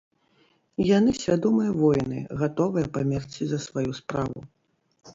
[0.97, 4.39] Яны свядомыя воіны, гатовыя памерці за сваю справу.